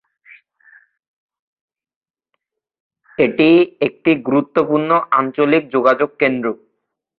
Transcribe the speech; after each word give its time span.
এটি 3.17 3.49
একটি 3.81 4.11
গুরুত্বপূর্ণ 4.27 4.89
আঞ্চলিক 5.11 5.63
যোগাযোগ 5.75 6.09
কেন্দ্র। 6.21 6.47